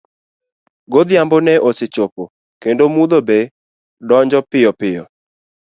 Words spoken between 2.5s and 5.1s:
kendo mudho be ne donjo piyopiyo.